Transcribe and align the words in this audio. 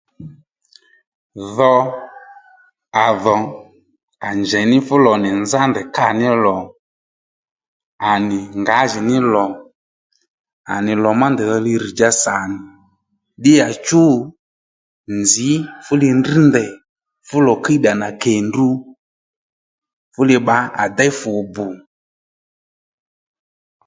Dho 1.55 1.73
à 3.03 3.05
dhò 3.23 3.35
à 4.27 4.29
njèy 4.41 4.65
ní 4.71 4.77
fú 4.87 4.95
lò 5.05 5.13
nì 5.23 5.29
nzá 5.41 5.61
ndèy 5.69 5.87
kâ 5.95 6.07
ní 6.19 6.27
lò 6.43 6.57
à 8.09 8.11
nì 8.27 8.37
ngǎjìní 8.61 9.17
lò 9.33 9.45
à 10.73 10.75
nì 10.85 10.93
lò 11.03 11.11
má 11.19 11.27
ndèydho 11.31 11.57
li 11.65 11.73
rr̀dja 11.85 12.09
sà 12.23 12.35
nì 12.51 12.57
ddíyachú 13.39 14.03
nzǐ 15.19 15.51
fú 15.85 15.93
li 16.01 16.09
ndrŕ 16.17 16.37
ndèy 16.49 16.69
fúlò 17.27 17.53
kíyddà 17.63 17.91
nà 18.01 18.09
kèndrú 18.23 18.69
fú 20.13 20.21
li 20.29 20.35
bbǎ 20.41 20.57
à 20.83 20.83
déy 20.97 21.11
fùbù 21.19 21.65